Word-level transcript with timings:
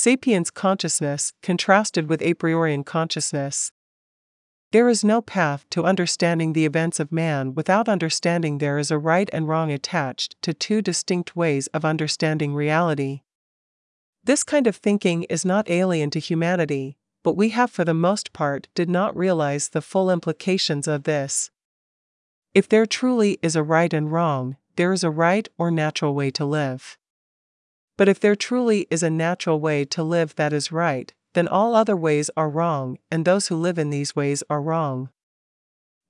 Sapiens 0.00 0.52
consciousness 0.52 1.32
contrasted 1.42 2.08
with 2.08 2.22
a 2.22 2.34
priorian 2.34 2.86
consciousness. 2.86 3.72
There 4.70 4.88
is 4.88 5.02
no 5.02 5.20
path 5.20 5.66
to 5.70 5.82
understanding 5.82 6.52
the 6.52 6.66
events 6.66 7.00
of 7.00 7.10
man 7.10 7.52
without 7.52 7.88
understanding 7.88 8.58
there 8.58 8.78
is 8.78 8.92
a 8.92 8.96
right 8.96 9.28
and 9.32 9.48
wrong 9.48 9.72
attached 9.72 10.40
to 10.42 10.54
two 10.54 10.82
distinct 10.82 11.34
ways 11.34 11.66
of 11.74 11.84
understanding 11.84 12.54
reality. 12.54 13.22
This 14.22 14.44
kind 14.44 14.68
of 14.68 14.76
thinking 14.76 15.24
is 15.24 15.44
not 15.44 15.68
alien 15.68 16.10
to 16.10 16.20
humanity, 16.20 16.96
but 17.24 17.36
we 17.36 17.48
have 17.48 17.72
for 17.72 17.84
the 17.84 17.92
most 17.92 18.32
part 18.32 18.68
did 18.76 18.88
not 18.88 19.16
realize 19.16 19.70
the 19.70 19.82
full 19.82 20.12
implications 20.12 20.86
of 20.86 21.02
this. 21.02 21.50
If 22.54 22.68
there 22.68 22.86
truly 22.86 23.40
is 23.42 23.56
a 23.56 23.64
right 23.64 23.92
and 23.92 24.12
wrong, 24.12 24.58
there 24.76 24.92
is 24.92 25.02
a 25.02 25.10
right 25.10 25.48
or 25.58 25.72
natural 25.72 26.14
way 26.14 26.30
to 26.30 26.44
live. 26.44 26.96
But 27.98 28.08
if 28.08 28.20
there 28.20 28.36
truly 28.36 28.86
is 28.90 29.02
a 29.02 29.10
natural 29.10 29.60
way 29.60 29.84
to 29.86 30.02
live 30.02 30.36
that 30.36 30.54
is 30.54 30.72
right, 30.72 31.12
then 31.34 31.48
all 31.48 31.74
other 31.74 31.96
ways 31.96 32.30
are 32.36 32.48
wrong, 32.48 32.96
and 33.10 33.24
those 33.24 33.48
who 33.48 33.56
live 33.56 33.78
in 33.78 33.90
these 33.90 34.16
ways 34.16 34.42
are 34.48 34.62
wrong. 34.62 35.10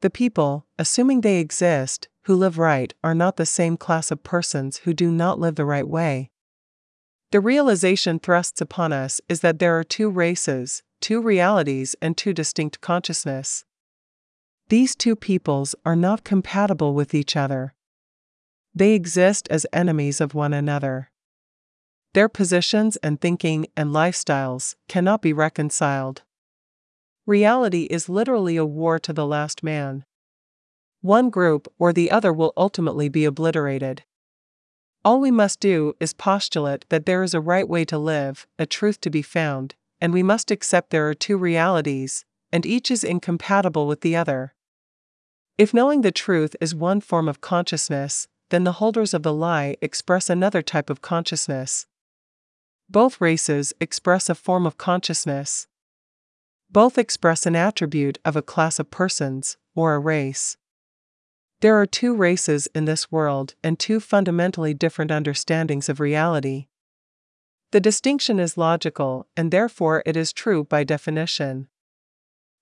The 0.03 0.11
people, 0.11 0.67
assuming 0.79 1.23
they 1.23 1.41
exist, 1.41 2.09
who 2.25 2.37
live 2.37 2.59
right 2.59 2.93
are 3.03 3.15
not 3.15 3.37
the 3.37 3.47
same 3.47 3.77
class 3.77 4.11
of 4.11 4.23
persons 4.23 4.77
who 4.79 4.93
do 4.93 5.11
not 5.11 5.41
live 5.41 5.57
the 5.57 5.65
right 5.65 5.89
way. 5.89 6.31
The 7.33 7.41
realization 7.41 8.19
thrusts 8.19 8.61
upon 8.61 8.93
us 8.93 9.21
is 9.29 9.41
that 9.41 9.59
there 9.59 9.77
are 9.79 9.85
two 9.85 10.11
races, 10.11 10.83
two 11.01 11.23
realities, 11.23 11.97
and 12.03 12.17
two 12.17 12.35
distinct 12.35 12.83
consciousness. 12.83 13.65
These 14.69 14.95
two 14.95 15.17
peoples 15.17 15.75
are 15.87 15.97
not 15.97 16.23
compatible 16.23 16.93
with 16.93 17.15
each 17.15 17.35
other. 17.35 17.75
They 18.75 18.93
exist 18.93 19.49
as 19.51 19.67
enemies 19.73 20.21
of 20.21 20.35
one 20.35 20.53
another. 20.53 21.11
Their 22.15 22.29
positions 22.29 22.97
and 22.97 23.21
thinking 23.21 23.67
and 23.77 23.91
lifestyles 23.91 24.75
cannot 24.89 25.23
be 25.23 25.33
reconciled. 25.33 26.23
Reality 27.27 27.85
is 27.85 28.09
literally 28.09 28.57
a 28.57 28.65
war 28.65 28.99
to 28.99 29.13
the 29.13 29.27
last 29.27 29.63
man. 29.63 30.05
One 31.03 31.31
group 31.31 31.73
or 31.79 31.93
the 31.93 32.11
other 32.11 32.33
will 32.33 32.53
ultimately 32.57 33.09
be 33.09 33.25
obliterated. 33.25 34.05
All 35.05 35.21
we 35.21 35.31
must 35.31 35.61
do 35.61 35.95
is 36.01 36.13
postulate 36.13 36.87
that 36.89 37.07
there 37.07 37.23
is 37.23 37.35
a 37.35 37.41
right 37.41 37.69
way 37.69 37.85
to 37.85 37.99
live, 37.99 38.47
a 38.59 38.67
truth 38.67 39.01
to 39.03 39.11
be 39.11 39.23
found, 39.23 39.75
and 40.01 40.13
we 40.13 40.23
must 40.23 40.51
accept 40.51 40.91
there 40.91 41.09
are 41.09 41.15
two 41.15 41.37
realities, 41.37 42.25
and 42.51 42.67
each 42.67 42.91
is 42.91 43.05
incompatible 43.05 43.87
with 43.87 44.01
the 44.01 44.17
other. 44.17 44.55
If 45.57 45.75
knowing 45.75 46.01
the 46.01 46.11
truth 46.13 46.57
is 46.61 46.75
one 46.75 47.01
form 47.01 47.29
of 47.29 47.41
consciousness, 47.41 48.27
then 48.51 48.65
the 48.65 48.73
holders 48.73 49.13
of 49.13 49.23
the 49.23 49.33
lie 49.33 49.77
express 49.83 50.31
another 50.31 50.63
type 50.63 50.89
of 50.89 51.03
consciousness. 51.03 51.87
Both 52.91 53.21
races 53.21 53.75
express 53.81 54.31
a 54.31 54.35
form 54.35 54.67
of 54.67 54.79
consciousness. 54.79 55.67
Both 56.71 56.97
express 56.97 57.45
an 57.45 57.55
attribute 57.55 58.19
of 58.25 58.35
a 58.35 58.43
class 58.43 58.79
of 58.79 58.91
persons, 58.91 59.57
or 59.75 59.95
a 59.95 59.99
race. 59.99 60.57
There 61.61 61.77
are 61.77 61.87
two 61.87 62.15
races 62.15 62.69
in 62.75 62.85
this 62.85 63.11
world 63.11 63.55
and 63.63 63.79
two 63.79 64.01
fundamentally 64.01 64.75
different 64.75 65.11
understandings 65.11 65.89
of 65.89 66.01
reality. 66.01 66.69
The 67.73 67.81
distinction 67.81 68.39
is 68.39 68.57
logical, 68.57 69.27
and 69.37 69.51
therefore 69.51 70.03
it 70.07 70.17
is 70.17 70.33
true 70.33 70.65
by 70.65 70.85
definition. 70.85 71.69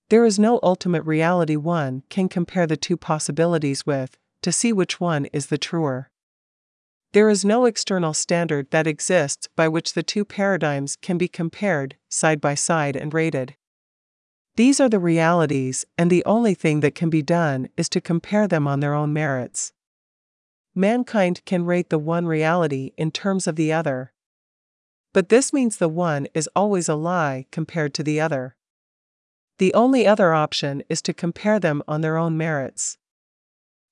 There 0.09 0.25
is 0.25 0.39
no 0.39 0.59
ultimate 0.63 1.03
reality 1.03 1.55
one 1.55 2.03
can 2.09 2.27
compare 2.27 2.67
the 2.67 2.75
two 2.75 2.97
possibilities 2.97 3.85
with, 3.85 4.17
to 4.41 4.51
see 4.51 4.73
which 4.73 4.99
one 4.99 5.25
is 5.27 5.47
the 5.47 5.57
truer. 5.57 6.09
There 7.13 7.29
is 7.29 7.45
no 7.45 7.65
external 7.65 8.13
standard 8.13 8.71
that 8.71 8.87
exists 8.87 9.47
by 9.55 9.67
which 9.67 9.93
the 9.93 10.03
two 10.03 10.25
paradigms 10.25 10.95
can 10.95 11.17
be 11.17 11.27
compared, 11.27 11.95
side 12.09 12.41
by 12.41 12.55
side, 12.55 12.95
and 12.95 13.13
rated. 13.13 13.55
These 14.57 14.79
are 14.79 14.89
the 14.89 14.99
realities, 14.99 15.85
and 15.97 16.09
the 16.09 16.25
only 16.25 16.53
thing 16.53 16.81
that 16.81 16.95
can 16.95 17.09
be 17.09 17.21
done 17.21 17.69
is 17.77 17.89
to 17.89 18.01
compare 18.01 18.47
them 18.47 18.67
on 18.67 18.79
their 18.79 18.93
own 18.93 19.13
merits. 19.13 19.71
Mankind 20.75 21.41
can 21.45 21.65
rate 21.65 21.89
the 21.89 21.99
one 21.99 22.25
reality 22.25 22.91
in 22.97 23.11
terms 23.11 23.47
of 23.47 23.55
the 23.55 23.71
other. 23.71 24.13
But 25.13 25.29
this 25.29 25.53
means 25.53 25.77
the 25.77 25.89
one 25.89 26.27
is 26.33 26.49
always 26.55 26.89
a 26.89 26.95
lie 26.95 27.45
compared 27.51 27.93
to 27.95 28.03
the 28.03 28.19
other. 28.19 28.55
The 29.57 29.73
only 29.73 30.05
other 30.05 30.33
option 30.33 30.83
is 30.89 31.01
to 31.03 31.13
compare 31.13 31.59
them 31.59 31.81
on 31.87 32.01
their 32.01 32.17
own 32.17 32.37
merits. 32.37 32.97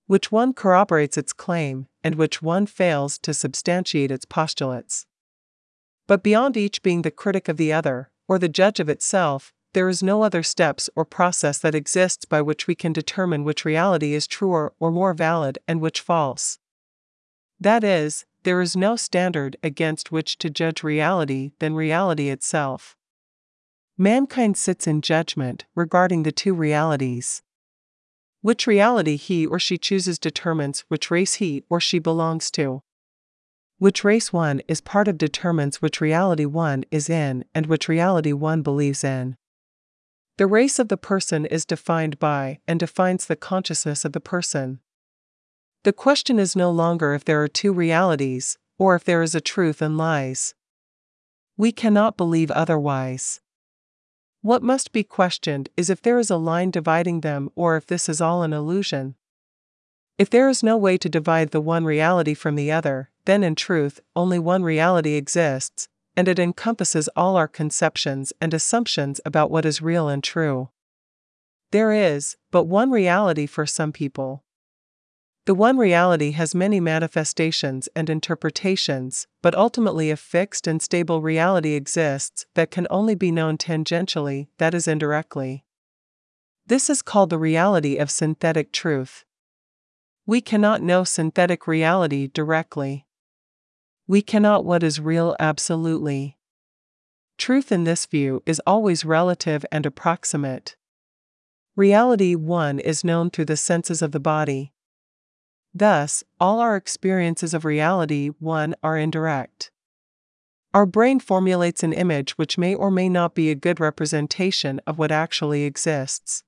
Which 0.07 0.31
one 0.31 0.53
corroborates 0.53 1.17
its 1.17 1.33
claim, 1.33 1.87
and 2.03 2.15
which 2.15 2.41
one 2.41 2.67
fails 2.67 3.17
to 3.19 3.33
substantiate 3.33 4.11
its 4.11 4.25
postulates. 4.25 5.05
But 6.07 6.21
beyond 6.21 6.55
each 6.55 6.83
being 6.83 7.01
the 7.01 7.11
critic 7.11 7.47
of 7.47 7.57
the 7.57 7.73
other, 7.73 8.11
or 8.27 8.37
the 8.37 8.49
judge 8.49 8.79
of 8.79 8.89
itself, 8.89 9.51
there 9.73 9.89
is 9.89 10.03
no 10.03 10.23
other 10.23 10.43
steps 10.43 10.89
or 10.95 11.03
process 11.03 11.57
that 11.59 11.75
exists 11.75 12.23
by 12.23 12.41
which 12.41 12.67
we 12.67 12.75
can 12.75 12.93
determine 12.93 13.43
which 13.43 13.65
reality 13.65 14.13
is 14.13 14.27
truer 14.27 14.73
or 14.79 14.91
more 14.91 15.13
valid 15.13 15.57
and 15.67 15.81
which 15.81 15.99
false. 15.99 16.59
That 17.59 17.83
is, 17.83 18.25
there 18.43 18.61
is 18.61 18.77
no 18.77 18.95
standard 18.95 19.57
against 19.63 20.11
which 20.11 20.37
to 20.37 20.49
judge 20.49 20.83
reality 20.83 21.51
than 21.59 21.73
reality 21.73 22.29
itself. 22.29 22.95
Mankind 23.97 24.55
sits 24.55 24.87
in 24.87 25.01
judgment 25.01 25.65
regarding 25.73 26.23
the 26.23 26.31
two 26.31 26.53
realities. 26.53 27.41
Which 28.45 28.67
reality 28.67 29.15
he 29.15 29.47
or 29.47 29.57
she 29.57 29.75
chooses 29.79 30.19
determines 30.19 30.81
which 30.81 31.09
race 31.09 31.33
he 31.41 31.63
or 31.67 31.79
she 31.79 31.97
belongs 31.97 32.51
to. 32.51 32.83
Which 33.79 34.03
race 34.03 34.31
one 34.31 34.61
is 34.67 34.81
part 34.81 35.07
of 35.07 35.17
determines 35.17 35.81
which 35.81 35.99
reality 35.99 36.45
one 36.45 36.83
is 36.91 37.09
in 37.09 37.45
and 37.55 37.65
which 37.65 37.89
reality 37.89 38.33
one 38.33 38.61
believes 38.61 39.03
in. 39.03 39.35
The 40.37 40.45
race 40.45 40.77
of 40.77 40.89
the 40.89 40.95
person 41.11 41.47
is 41.47 41.65
defined 41.65 42.19
by 42.19 42.59
and 42.67 42.79
defines 42.79 43.25
the 43.25 43.35
consciousness 43.35 44.05
of 44.05 44.13
the 44.13 44.19
person. 44.19 44.79
The 45.83 45.91
question 45.91 46.37
is 46.37 46.55
no 46.55 46.69
longer 46.69 47.15
if 47.15 47.25
there 47.25 47.41
are 47.41 47.47
two 47.47 47.73
realities, 47.73 48.59
or 48.77 48.93
if 48.93 49.03
there 49.03 49.23
is 49.23 49.33
a 49.33 49.41
truth 49.41 49.81
and 49.81 49.97
lies. 49.97 50.53
We 51.57 51.71
cannot 51.71 52.15
believe 52.15 52.51
otherwise. 52.51 53.41
What 54.45 54.61
must 54.61 54.91
be 54.91 55.03
questioned 55.03 55.69
is 55.75 55.89
if 55.89 56.03
there 56.03 56.19
is 56.19 56.29
a 56.29 56.37
line 56.37 56.69
dividing 56.69 57.21
them 57.21 57.49
or 57.55 57.77
if 57.77 57.87
this 57.87 58.07
is 58.07 58.21
all 58.21 58.43
an 58.43 58.53
illusion. 58.53 59.15
If 60.19 60.29
there 60.29 60.47
is 60.49 60.61
no 60.61 60.77
way 60.77 60.99
to 60.99 61.09
divide 61.09 61.49
the 61.49 61.59
one 61.59 61.83
reality 61.83 62.35
from 62.35 62.53
the 62.53 62.71
other, 62.71 63.09
then 63.25 63.43
in 63.43 63.55
truth, 63.55 64.01
only 64.15 64.37
one 64.37 64.61
reality 64.61 65.15
exists, 65.15 65.87
and 66.15 66.27
it 66.27 66.37
encompasses 66.37 67.09
all 67.15 67.37
our 67.37 67.47
conceptions 67.47 68.33
and 68.39 68.53
assumptions 68.53 69.19
about 69.25 69.49
what 69.49 69.65
is 69.65 69.81
real 69.81 70.07
and 70.07 70.23
true. 70.23 70.69
There 71.71 71.91
is 71.91 72.37
but 72.51 72.65
one 72.65 72.91
reality 72.91 73.47
for 73.47 73.65
some 73.65 73.91
people. 73.91 74.43
The 75.45 75.53
one 75.53 75.77
reality 75.77 76.31
has 76.31 76.55
many 76.55 76.79
manifestations 76.79 77.87
and 77.95 78.09
interpretations, 78.09 79.27
but 79.43 79.53
ultimately 79.53 80.09
a 80.09 80.17
fixed 80.17 80.65
and 80.65 80.81
stable 80.81 81.21
reality 81.21 81.73
exists 81.73 82.47
that 82.55 82.71
can 82.71 82.87
only 82.89 83.13
be 83.13 83.31
known 83.31 83.59
tangentially, 83.59 84.47
that 84.57 84.73
is, 84.73 84.87
indirectly. 84.87 85.63
This 86.65 86.89
is 86.89 87.03
called 87.03 87.29
the 87.29 87.37
reality 87.37 87.97
of 87.97 88.09
synthetic 88.09 88.71
truth. 88.71 89.23
We 90.25 90.41
cannot 90.41 90.81
know 90.81 91.03
synthetic 91.03 91.67
reality 91.67 92.25
directly. 92.27 93.05
We 94.07 94.23
cannot 94.23 94.65
what 94.65 94.81
is 94.81 94.99
real 94.99 95.35
absolutely. 95.39 96.39
Truth 97.37 97.71
in 97.71 97.83
this 97.83 98.07
view 98.07 98.41
is 98.47 98.61
always 98.65 99.05
relative 99.05 99.63
and 99.71 99.85
approximate. 99.85 100.75
Reality 101.75 102.33
1 102.33 102.79
is 102.79 103.03
known 103.03 103.29
through 103.29 103.45
the 103.45 103.57
senses 103.57 104.01
of 104.01 104.11
the 104.11 104.19
body, 104.19 104.71
Thus, 105.77 106.23
all 106.39 106.61
our 106.61 106.77
experiences 106.77 107.53
of 107.53 107.65
reality, 107.65 108.29
1, 108.39 108.75
are 108.81 108.97
indirect. 108.97 109.71
Our 110.73 110.85
brain 110.85 111.19
formulates 111.19 111.83
an 111.83 111.91
image 111.91 112.37
which 112.37 112.57
may 112.57 112.73
or 112.73 112.89
may 112.89 113.09
not 113.09 113.35
be 113.35 113.51
a 113.51 113.55
good 113.55 113.81
representation 113.81 114.79
of 114.87 114.97
what 114.97 115.11
actually 115.11 115.65
exists. 115.65 116.43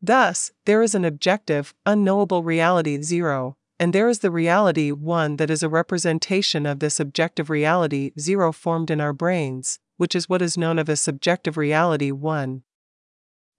Thus, 0.00 0.52
there 0.64 0.80
is 0.80 0.94
an 0.94 1.04
objective, 1.04 1.74
unknowable 1.84 2.44
reality 2.44 3.02
0, 3.02 3.56
and 3.80 3.92
there 3.92 4.08
is 4.08 4.20
the 4.20 4.30
reality 4.30 4.92
1 4.92 5.36
that 5.38 5.50
is 5.50 5.64
a 5.64 5.68
representation 5.68 6.66
of 6.66 6.78
this 6.78 7.00
objective 7.00 7.50
reality 7.50 8.12
0 8.18 8.52
formed 8.52 8.92
in 8.92 9.00
our 9.00 9.12
brains, 9.12 9.80
which 9.96 10.14
is 10.14 10.28
what 10.28 10.40
is 10.40 10.56
known 10.56 10.78
of 10.78 10.88
as 10.88 11.00
subjective 11.00 11.56
reality 11.56 12.12
1. 12.12 12.62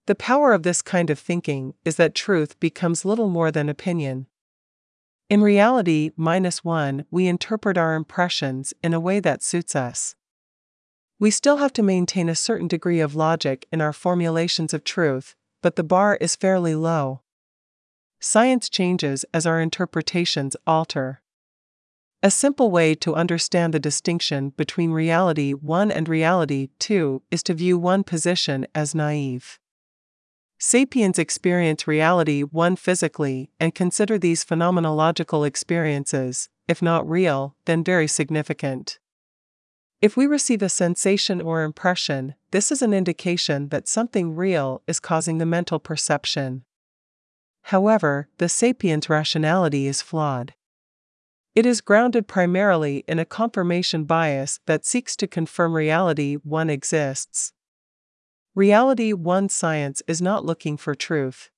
The 0.06 0.14
power 0.14 0.54
of 0.54 0.62
this 0.62 0.80
kind 0.80 1.10
of 1.10 1.18
thinking 1.18 1.74
is 1.84 1.96
that 1.96 2.14
truth 2.14 2.58
becomes 2.58 3.04
little 3.04 3.28
more 3.28 3.50
than 3.50 3.68
opinion. 3.68 4.28
In 5.32 5.40
reality, 5.40 6.10
minus 6.14 6.62
one, 6.62 7.06
we 7.10 7.26
interpret 7.26 7.78
our 7.78 7.94
impressions 7.94 8.74
in 8.82 8.92
a 8.92 9.00
way 9.00 9.18
that 9.18 9.42
suits 9.42 9.74
us. 9.74 10.14
We 11.18 11.30
still 11.30 11.56
have 11.56 11.72
to 11.72 11.82
maintain 11.82 12.28
a 12.28 12.34
certain 12.34 12.68
degree 12.68 13.00
of 13.00 13.14
logic 13.14 13.66
in 13.72 13.80
our 13.80 13.94
formulations 13.94 14.74
of 14.74 14.84
truth, 14.84 15.34
but 15.62 15.76
the 15.76 15.82
bar 15.82 16.18
is 16.20 16.36
fairly 16.36 16.74
low. 16.74 17.22
Science 18.20 18.68
changes 18.68 19.24
as 19.32 19.46
our 19.46 19.58
interpretations 19.58 20.54
alter. 20.66 21.22
A 22.22 22.30
simple 22.30 22.70
way 22.70 22.94
to 22.96 23.14
understand 23.14 23.72
the 23.72 23.80
distinction 23.80 24.50
between 24.50 24.90
reality 24.90 25.54
1 25.54 25.90
and 25.90 26.10
reality 26.10 26.68
2 26.78 27.22
is 27.30 27.42
to 27.44 27.54
view 27.54 27.78
one 27.78 28.04
position 28.04 28.66
as 28.74 28.94
naive. 28.94 29.58
Sapiens 30.64 31.18
experience 31.18 31.88
reality 31.88 32.42
1 32.42 32.76
physically 32.76 33.50
and 33.58 33.74
consider 33.74 34.16
these 34.16 34.44
phenomenological 34.44 35.44
experiences, 35.44 36.48
if 36.68 36.80
not 36.80 37.06
real, 37.10 37.56
then 37.64 37.82
very 37.82 38.06
significant. 38.06 39.00
If 40.00 40.16
we 40.16 40.24
receive 40.28 40.62
a 40.62 40.68
sensation 40.68 41.40
or 41.40 41.64
impression, 41.64 42.36
this 42.52 42.70
is 42.70 42.80
an 42.80 42.94
indication 42.94 43.70
that 43.70 43.88
something 43.88 44.36
real 44.36 44.82
is 44.86 45.00
causing 45.00 45.38
the 45.38 45.46
mental 45.46 45.80
perception. 45.80 46.62
However, 47.62 48.28
the 48.38 48.48
sapiens' 48.48 49.10
rationality 49.10 49.88
is 49.88 50.00
flawed. 50.00 50.54
It 51.56 51.66
is 51.66 51.80
grounded 51.80 52.28
primarily 52.28 53.02
in 53.08 53.18
a 53.18 53.24
confirmation 53.24 54.04
bias 54.04 54.60
that 54.66 54.86
seeks 54.86 55.16
to 55.16 55.26
confirm 55.26 55.74
reality 55.74 56.36
1 56.36 56.70
exists. 56.70 57.52
Reality 58.54 59.14
1 59.14 59.48
science 59.48 60.02
is 60.06 60.20
not 60.20 60.44
looking 60.44 60.76
for 60.76 60.94
truth. 60.94 61.48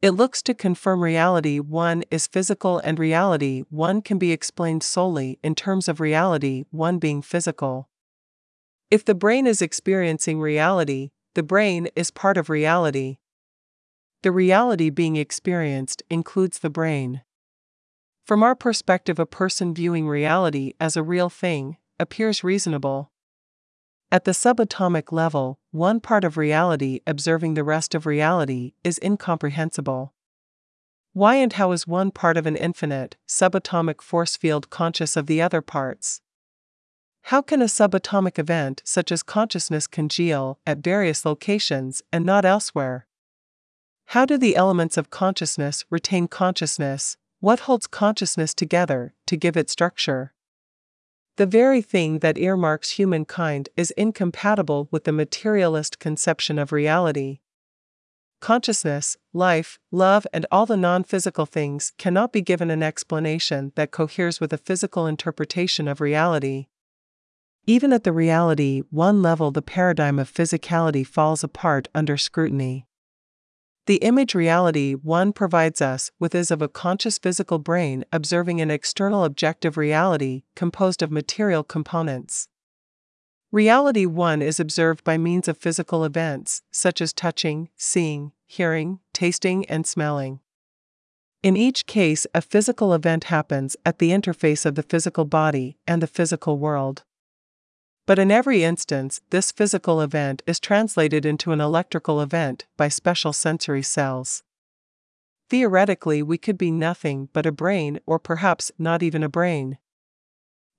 It 0.00 0.10
looks 0.10 0.42
to 0.42 0.52
confirm 0.52 1.00
reality 1.00 1.60
1 1.60 2.02
is 2.10 2.26
physical 2.26 2.80
and 2.80 2.98
reality 2.98 3.62
1 3.70 4.02
can 4.02 4.18
be 4.18 4.32
explained 4.32 4.82
solely 4.82 5.38
in 5.44 5.54
terms 5.54 5.86
of 5.86 6.00
reality 6.00 6.64
1 6.72 6.98
being 6.98 7.22
physical. 7.22 7.88
If 8.90 9.04
the 9.04 9.14
brain 9.14 9.46
is 9.46 9.62
experiencing 9.62 10.40
reality, 10.40 11.10
the 11.36 11.44
brain 11.44 11.86
is 11.94 12.10
part 12.10 12.36
of 12.36 12.50
reality. 12.50 13.18
The 14.24 14.32
reality 14.32 14.90
being 14.90 15.14
experienced 15.14 16.02
includes 16.10 16.58
the 16.58 16.70
brain. 16.70 17.22
From 18.26 18.42
our 18.42 18.56
perspective, 18.56 19.20
a 19.20 19.24
person 19.24 19.72
viewing 19.72 20.08
reality 20.08 20.72
as 20.80 20.96
a 20.96 21.02
real 21.04 21.28
thing 21.28 21.76
appears 22.00 22.42
reasonable. 22.42 23.12
At 24.12 24.24
the 24.24 24.32
subatomic 24.32 25.10
level, 25.10 25.58
one 25.70 25.98
part 25.98 26.22
of 26.22 26.36
reality 26.36 27.00
observing 27.06 27.54
the 27.54 27.64
rest 27.64 27.94
of 27.94 28.04
reality 28.04 28.74
is 28.84 29.00
incomprehensible. 29.02 30.12
Why 31.14 31.36
and 31.36 31.50
how 31.54 31.72
is 31.72 31.86
one 31.86 32.10
part 32.10 32.36
of 32.36 32.44
an 32.44 32.54
infinite, 32.54 33.16
subatomic 33.26 34.02
force 34.02 34.36
field 34.36 34.68
conscious 34.68 35.16
of 35.16 35.28
the 35.28 35.40
other 35.40 35.62
parts? 35.62 36.20
How 37.22 37.40
can 37.40 37.62
a 37.62 37.64
subatomic 37.64 38.38
event 38.38 38.82
such 38.84 39.10
as 39.10 39.22
consciousness 39.22 39.86
congeal 39.86 40.58
at 40.66 40.84
various 40.84 41.24
locations 41.24 42.02
and 42.12 42.26
not 42.26 42.44
elsewhere? 42.44 43.06
How 44.08 44.26
do 44.26 44.36
the 44.36 44.56
elements 44.56 44.98
of 44.98 45.08
consciousness 45.08 45.86
retain 45.88 46.28
consciousness, 46.28 47.16
what 47.40 47.60
holds 47.60 47.86
consciousness 47.86 48.52
together 48.52 49.14
to 49.24 49.38
give 49.38 49.56
it 49.56 49.70
structure? 49.70 50.34
The 51.36 51.46
very 51.46 51.80
thing 51.80 52.18
that 52.18 52.36
earmarks 52.36 52.90
humankind 52.90 53.70
is 53.74 53.90
incompatible 53.92 54.88
with 54.90 55.04
the 55.04 55.12
materialist 55.12 55.98
conception 55.98 56.58
of 56.58 56.72
reality. 56.72 57.40
Consciousness, 58.40 59.16
life, 59.32 59.78
love, 59.90 60.26
and 60.32 60.44
all 60.50 60.66
the 60.66 60.76
non 60.76 61.04
physical 61.04 61.46
things 61.46 61.92
cannot 61.96 62.32
be 62.32 62.42
given 62.42 62.70
an 62.70 62.82
explanation 62.82 63.72
that 63.76 63.92
coheres 63.92 64.40
with 64.40 64.52
a 64.52 64.58
physical 64.58 65.06
interpretation 65.06 65.88
of 65.88 66.00
reality. 66.00 66.66
Even 67.66 67.92
at 67.92 68.04
the 68.04 68.12
reality 68.12 68.82
one 68.90 69.22
level, 69.22 69.52
the 69.52 69.62
paradigm 69.62 70.18
of 70.18 70.30
physicality 70.30 71.06
falls 71.06 71.42
apart 71.42 71.88
under 71.94 72.18
scrutiny. 72.18 72.86
The 73.86 73.96
image 73.96 74.34
reality 74.34 74.92
one 74.92 75.32
provides 75.32 75.82
us 75.82 76.12
with 76.20 76.36
is 76.36 76.52
of 76.52 76.62
a 76.62 76.68
conscious 76.68 77.18
physical 77.18 77.58
brain 77.58 78.04
observing 78.12 78.60
an 78.60 78.70
external 78.70 79.24
objective 79.24 79.76
reality 79.76 80.44
composed 80.54 81.02
of 81.02 81.10
material 81.10 81.64
components. 81.64 82.48
Reality 83.50 84.06
1 84.06 84.40
is 84.40 84.60
observed 84.60 85.02
by 85.02 85.18
means 85.18 85.48
of 85.48 85.58
physical 85.58 86.04
events, 86.04 86.62
such 86.70 87.00
as 87.00 87.12
touching, 87.12 87.68
seeing, 87.76 88.32
hearing, 88.46 89.00
tasting, 89.12 89.66
and 89.66 89.84
smelling. 89.84 90.38
In 91.42 91.56
each 91.56 91.86
case, 91.86 92.24
a 92.34 92.40
physical 92.40 92.94
event 92.94 93.24
happens 93.24 93.76
at 93.84 93.98
the 93.98 94.10
interface 94.10 94.64
of 94.64 94.76
the 94.76 94.84
physical 94.84 95.24
body 95.24 95.76
and 95.88 96.00
the 96.00 96.06
physical 96.06 96.56
world. 96.56 97.02
But 98.06 98.18
in 98.18 98.30
every 98.30 98.64
instance, 98.64 99.20
this 99.30 99.52
physical 99.52 100.00
event 100.00 100.42
is 100.46 100.58
translated 100.58 101.24
into 101.24 101.52
an 101.52 101.60
electrical 101.60 102.20
event 102.20 102.66
by 102.76 102.88
special 102.88 103.32
sensory 103.32 103.82
cells. 103.82 104.42
Theoretically, 105.48 106.22
we 106.22 106.38
could 106.38 106.58
be 106.58 106.70
nothing 106.70 107.28
but 107.32 107.46
a 107.46 107.52
brain, 107.52 108.00
or 108.06 108.18
perhaps 108.18 108.72
not 108.78 109.02
even 109.02 109.22
a 109.22 109.28
brain. 109.28 109.78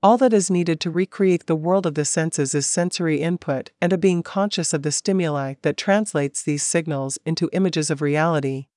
All 0.01 0.17
that 0.17 0.33
is 0.33 0.51
needed 0.51 0.81
to 0.81 0.91
recreate 0.91 1.45
the 1.45 1.55
world 1.55 1.85
of 1.85 1.95
the 1.95 2.03
senses 2.03 2.53
is 2.53 2.65
sensory 2.65 3.21
input 3.21 3.71
and 3.79 3.93
a 3.93 3.97
being 3.97 4.21
conscious 4.21 4.73
of 4.73 4.81
the 4.81 4.91
stimuli 4.91 5.53
that 5.61 5.77
translates 5.77 6.43
these 6.43 6.63
signals 6.63 7.17
into 7.25 7.49
images 7.53 7.89
of 7.89 8.01
reality. 8.01 8.67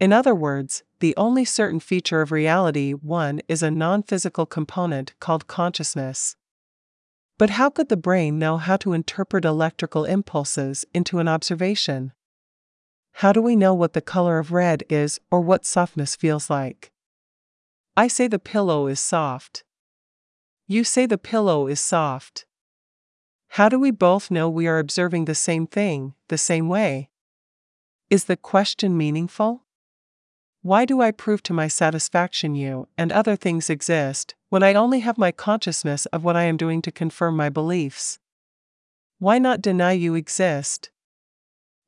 In 0.00 0.10
other 0.10 0.34
words, 0.34 0.84
the 1.00 1.14
only 1.18 1.44
certain 1.44 1.80
feature 1.80 2.22
of 2.22 2.32
reality, 2.32 2.92
one, 2.92 3.42
is 3.46 3.62
a 3.62 3.70
non 3.70 4.02
physical 4.02 4.46
component 4.46 5.12
called 5.20 5.48
consciousness. 5.48 6.36
But 7.42 7.50
how 7.50 7.70
could 7.70 7.88
the 7.88 7.96
brain 7.96 8.38
know 8.38 8.56
how 8.56 8.76
to 8.76 8.92
interpret 8.92 9.44
electrical 9.44 10.04
impulses 10.04 10.84
into 10.94 11.18
an 11.18 11.26
observation? 11.26 12.12
How 13.14 13.32
do 13.32 13.42
we 13.42 13.56
know 13.56 13.74
what 13.74 13.94
the 13.94 14.00
color 14.00 14.38
of 14.38 14.52
red 14.52 14.84
is 14.88 15.18
or 15.28 15.40
what 15.40 15.66
softness 15.66 16.14
feels 16.14 16.48
like? 16.48 16.92
I 17.96 18.06
say 18.06 18.28
the 18.28 18.38
pillow 18.38 18.86
is 18.86 19.00
soft. 19.00 19.64
You 20.68 20.84
say 20.84 21.04
the 21.04 21.18
pillow 21.18 21.66
is 21.66 21.80
soft. 21.80 22.46
How 23.48 23.68
do 23.68 23.76
we 23.76 23.90
both 23.90 24.30
know 24.30 24.48
we 24.48 24.68
are 24.68 24.78
observing 24.78 25.24
the 25.24 25.34
same 25.34 25.66
thing, 25.66 26.14
the 26.28 26.38
same 26.38 26.68
way? 26.68 27.10
Is 28.08 28.26
the 28.26 28.36
question 28.36 28.96
meaningful? 28.96 29.64
Why 30.64 30.84
do 30.84 31.00
I 31.00 31.10
prove 31.10 31.42
to 31.44 31.52
my 31.52 31.66
satisfaction 31.66 32.54
you 32.54 32.86
and 32.96 33.10
other 33.10 33.34
things 33.34 33.68
exist, 33.68 34.36
when 34.48 34.62
I 34.62 34.74
only 34.74 35.00
have 35.00 35.18
my 35.18 35.32
consciousness 35.32 36.06
of 36.06 36.22
what 36.22 36.36
I 36.36 36.44
am 36.44 36.56
doing 36.56 36.80
to 36.82 36.92
confirm 36.92 37.36
my 37.36 37.48
beliefs? 37.48 38.20
Why 39.18 39.38
not 39.38 39.60
deny 39.60 39.90
you 39.90 40.14
exist? 40.14 40.92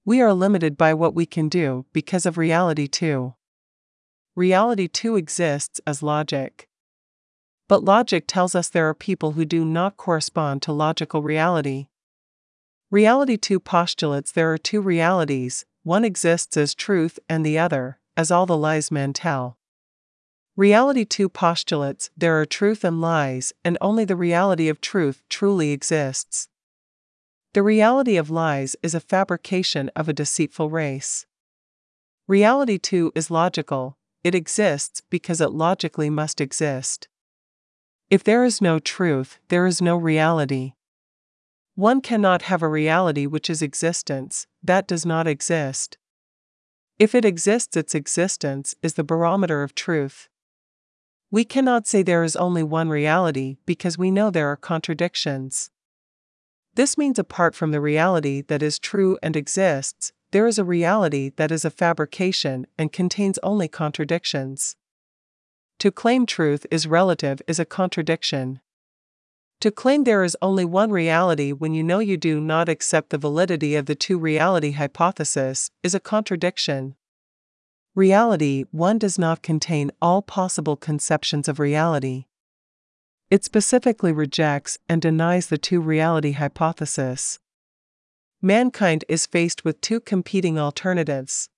We 0.05 0.21
are 0.21 0.35
limited 0.35 0.76
by 0.76 0.93
what 0.93 1.15
we 1.15 1.25
can 1.25 1.49
do 1.49 1.87
because 1.93 2.26
of 2.26 2.37
reality 2.37 2.88
two. 2.88 3.35
Reality 4.35 4.88
two 4.88 5.15
exists 5.15 5.81
as 5.87 6.03
logic. 6.03 6.69
But 7.69 7.85
logic 7.85 8.25
tells 8.26 8.56
us 8.56 8.69
there 8.69 8.88
are 8.88 8.94
people 8.94 9.32
who 9.32 9.44
do 9.44 9.65
not 9.65 9.97
correspond 9.97 10.62
to 10.62 10.73
logical 10.73 11.23
reality. 11.23 11.87
Reality 12.91 13.37
2 13.37 13.61
postulates 13.61 14.33
there 14.33 14.52
are 14.52 14.59
two 14.59 14.81
realities, 14.81 15.64
one 15.85 16.04
exists 16.04 16.57
as 16.57 16.75
truth 16.75 17.19
and 17.28 17.45
the 17.45 17.59
other, 17.59 17.99
as 18.16 18.30
all 18.30 18.47
the 18.47 18.56
lies 18.56 18.90
men 18.90 19.12
tell. 19.12 19.59
Reality 20.56 21.04
2 21.04 21.28
postulates 21.28 22.11
there 22.16 22.40
are 22.40 22.47
truth 22.47 22.85
and 22.85 23.00
lies, 23.00 23.52
and 23.64 23.76
only 23.80 24.04
the 24.04 24.14
reality 24.14 24.68
of 24.68 24.80
truth 24.80 25.23
truly 25.28 25.73
exists. 25.73 26.49
The 27.54 27.62
reality 27.62 28.16
of 28.16 28.30
lies 28.30 28.76
is 28.83 28.94
a 28.94 29.00
fabrication 29.00 29.90
of 29.97 30.09
a 30.09 30.12
deceitful 30.12 30.71
race. 30.71 31.26
Reality 32.28 32.78
2 32.78 33.12
is 33.14 33.30
logical, 33.30 33.99
it 34.23 34.35
exists 34.35 35.02
because 35.11 35.40
it 35.40 35.50
logically 35.50 36.09
must 36.09 36.40
exist. 36.40 37.09
If 38.11 38.23
there 38.23 38.44
is 38.44 38.62
no 38.62 38.78
truth, 38.78 39.38
there 39.49 39.66
is 39.66 39.83
no 39.83 39.97
reality. 39.97 40.75
One 41.75 42.00
cannot 42.00 42.42
have 42.42 42.62
a 42.62 42.68
reality 42.68 43.26
which 43.26 43.50
is 43.50 43.61
existence, 43.61 44.47
that 44.62 44.87
does 44.87 45.04
not 45.04 45.26
exist. 45.26 45.99
If 46.99 47.15
it 47.15 47.25
exists, 47.25 47.77
its 47.77 47.95
existence 47.95 48.75
is 48.83 48.95
the 48.95 49.05
barometer 49.05 49.63
of 49.63 49.75
truth. 49.75 50.29
We 51.31 51.45
cannot 51.45 51.89
say 51.89 52.03
there 52.03 52.23
is 52.23 52.37
only 52.37 52.63
one 52.63 52.89
reality 52.89 53.57
because 53.67 53.99
we 53.99 54.13
know 54.13 54.31
there 54.31 54.49
are 54.49 54.57
contradictions. 54.57 55.71
This 56.75 56.97
means 56.97 57.19
apart 57.19 57.57
from 57.57 57.73
the 57.73 57.81
reality 57.81 58.43
that 58.43 58.63
is 58.63 58.79
true 58.79 59.19
and 59.23 59.35
exists, 59.35 60.13
there 60.31 60.47
is 60.47 60.59
a 60.59 60.65
reality 60.65 61.31
that 61.37 61.51
is 61.51 61.65
a 61.65 61.71
fabrication 61.71 62.67
and 62.79 62.93
contains 62.93 63.39
only 63.43 63.69
contradictions. 63.69 64.77
To 65.81 65.91
claim 65.91 66.27
truth 66.27 66.67
is 66.71 66.87
relative 66.87 67.43
is 67.49 67.59
a 67.59 67.65
contradiction. 67.65 68.61
To 69.64 69.71
claim 69.71 70.04
there 70.04 70.23
is 70.23 70.37
only 70.42 70.66
one 70.66 70.90
reality 70.90 71.50
when 71.50 71.73
you 71.73 71.83
know 71.83 71.99
you 71.99 72.18
do 72.18 72.38
not 72.38 72.68
accept 72.68 73.09
the 73.09 73.16
validity 73.16 73.76
of 73.76 73.87
the 73.87 73.94
two 73.94 74.18
reality 74.18 74.73
hypothesis 74.73 75.71
is 75.83 75.94
a 75.94 76.00
contradiction. 76.00 76.97
Reality 77.94 78.66
1 78.73 78.99
does 78.99 79.18
not 79.18 79.40
contain 79.40 79.90
all 80.02 80.21
possible 80.21 80.76
conceptions 80.76 81.49
of 81.49 81.59
reality. 81.59 82.26
It 83.30 83.42
specifically 83.42 84.12
rejects 84.12 84.76
and 84.87 85.00
denies 85.00 85.47
the 85.47 85.56
two 85.56 85.80
reality 85.80 86.33
hypothesis. 86.33 87.38
Mankind 88.42 89.06
is 89.09 89.25
faced 89.25 89.64
with 89.64 89.80
two 89.80 89.99
competing 89.99 90.59
alternatives. 90.59 91.49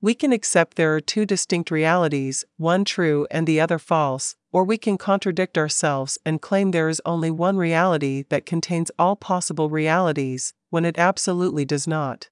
We 0.00 0.14
can 0.14 0.32
accept 0.32 0.76
there 0.76 0.96
are 0.96 1.00
two 1.00 1.26
distinct 1.26 1.70
realities, 1.70 2.44
one 2.56 2.84
true 2.84 3.28
and 3.30 3.46
the 3.46 3.60
other 3.60 3.78
false, 3.78 4.34
or 4.54 4.62
we 4.62 4.78
can 4.78 4.96
contradict 4.96 5.58
ourselves 5.58 6.16
and 6.24 6.40
claim 6.40 6.70
there 6.70 6.88
is 6.88 7.02
only 7.04 7.28
one 7.28 7.56
reality 7.56 8.22
that 8.28 8.46
contains 8.46 8.88
all 9.00 9.16
possible 9.16 9.68
realities, 9.68 10.54
when 10.70 10.84
it 10.84 10.96
absolutely 10.96 11.64
does 11.64 11.88
not. 11.88 12.28